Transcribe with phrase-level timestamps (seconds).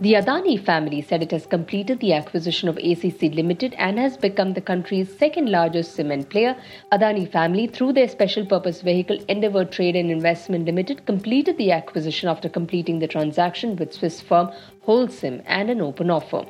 [0.00, 4.52] The Adani family said it has completed the acquisition of ACC Limited and has become
[4.52, 6.56] the country's second largest cement player.
[6.92, 12.28] Adani family, through their special purpose vehicle Endeavour Trade and Investment Limited, completed the acquisition
[12.28, 14.52] after completing the transaction with Swiss firm
[14.86, 16.46] Holcim and an open offer.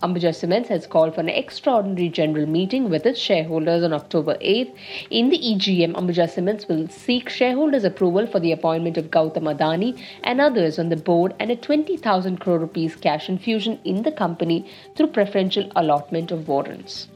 [0.00, 4.72] Ambuja Cements has called for an extraordinary general meeting with its shareholders on October 8th.
[5.10, 10.00] In the EGM, Ambuja Cements will seek shareholders' approval for the appointment of Gautam Adani
[10.22, 14.70] and others on the board and a 20,000 crore rupees cash infusion in the company
[14.94, 17.08] through preferential allotment of warrants.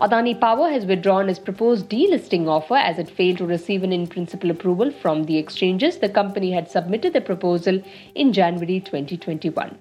[0.00, 4.06] Adani Power has withdrawn its proposed delisting offer as it failed to receive an in
[4.06, 5.98] principle approval from the exchanges.
[5.98, 7.82] The company had submitted the proposal
[8.14, 9.76] in January 2021.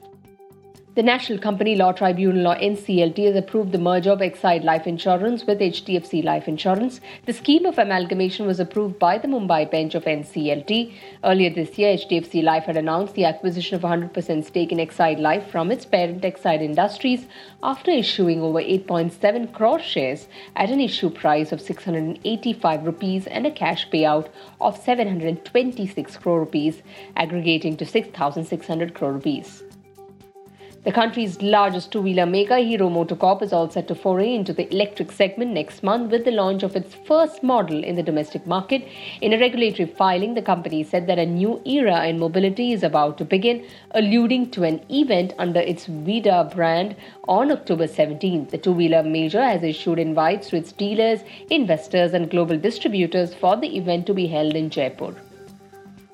[0.98, 5.45] The National Company Law Tribunal or NCLT has approved the merger of Exide Life Insurance
[5.45, 7.02] with HDFC Life Insurance.
[7.28, 10.95] The scheme of amalgamation was approved by the Mumbai bench of NCLT.
[11.23, 15.52] Earlier this year, HDFC Life had announced the acquisition of 100% stake in Exide Life
[15.52, 17.28] from its parent Exide Industries
[17.62, 23.52] after issuing over 8.7 crore shares at an issue price of 685 rupees and a
[23.52, 26.81] cash payout of 726 crore rupees,
[27.16, 29.62] aggregating to 6,600 crore rupees.
[30.88, 34.73] The country's largest two wheeler maker, Hero MotoCorp, is all set to foray into the
[34.73, 38.88] electric segment next month with the launch of its first model in the domestic market.
[39.19, 43.17] In a regulatory filing, the company said that a new era in mobility is about
[43.17, 46.95] to begin, alluding to an event under its Vida brand
[47.27, 48.51] on October 17th.
[48.51, 53.57] The two wheeler major has issued invites to its dealers, investors, and global distributors for
[53.57, 55.13] the event to be held in Jaipur.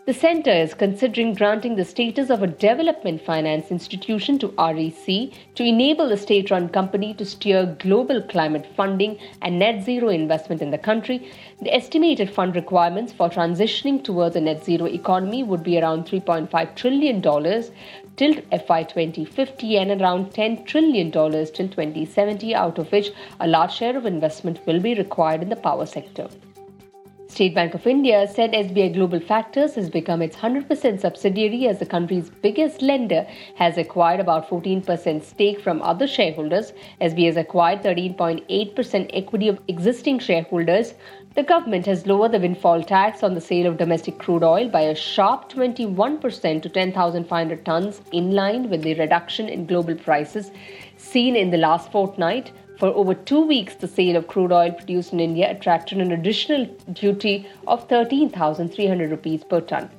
[0.05, 5.63] The centre is considering granting the status of a development finance institution to REC to
[5.63, 10.71] enable the state run company to steer global climate funding and net zero investment in
[10.71, 11.31] the country.
[11.61, 16.75] The estimated fund requirements for transitioning towards a net zero economy would be around $3.5
[16.75, 18.33] trillion till
[18.67, 24.05] FY 2050 and around $10 trillion till 2070, out of which a large share of
[24.05, 26.27] investment will be required in the power sector.
[27.33, 31.85] State Bank of India said SBI Global Factors has become its 100% subsidiary as the
[31.93, 36.73] country's biggest lender has acquired about 14% stake from other shareholders.
[37.01, 40.93] SBI has acquired 13.8% equity of existing shareholders.
[41.33, 44.81] The government has lowered the windfall tax on the sale of domestic crude oil by
[44.81, 50.51] a sharp 21% to 10,500 tons, in line with the reduction in global prices
[50.97, 52.51] seen in the last fortnight.
[52.77, 56.65] For over two weeks, the sale of crude oil produced in India attracted an additional
[56.91, 59.89] duty of 13,300 rupees per ton.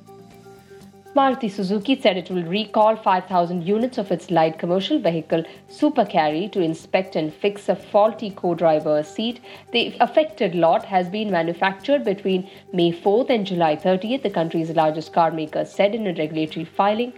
[1.15, 6.49] Maruti Suzuki said it will recall 5,000 units of its light commercial vehicle Super Carry
[6.49, 9.39] to inspect and fix a faulty co-driver seat.
[9.71, 15.13] The affected lot has been manufactured between May 4th and July 30th, the country's largest
[15.13, 17.13] car maker said in a regulatory filing.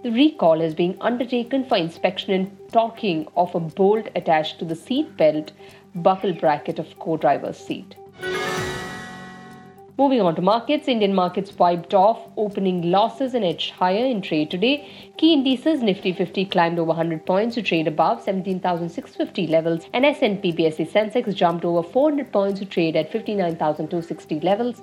[0.00, 4.76] The recall is being undertaken for inspection and torquing of a bolt attached to the
[4.76, 5.50] seat belt
[5.92, 7.96] buckle bracket of co-driver's seat.
[9.98, 14.52] Moving on to markets, Indian markets wiped off opening losses and edged higher in trade
[14.52, 14.88] today.
[15.16, 20.52] Key indices Nifty 50 climbed over 100 points to trade above 17,650 levels, and S&P
[20.52, 24.80] BSE Sensex jumped over 400 points to trade at 59,260 levels.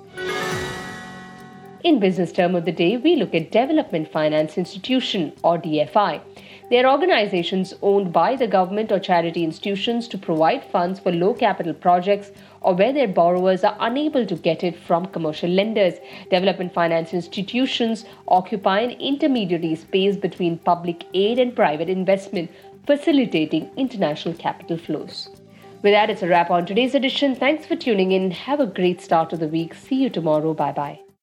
[1.84, 6.20] In business term of the day, we look at Development Finance Institution or DFI.
[6.68, 11.34] They are organizations owned by the government or charity institutions to provide funds for low
[11.34, 15.94] capital projects or where their borrowers are unable to get it from commercial lenders.
[16.30, 22.50] Development finance institutions occupy an intermediary space between public aid and private investment,
[22.86, 25.28] facilitating international capital flows.
[25.82, 27.36] With that, it's a wrap on today's edition.
[27.36, 28.32] Thanks for tuning in.
[28.32, 29.74] Have a great start to the week.
[29.74, 30.52] See you tomorrow.
[30.52, 31.05] Bye bye.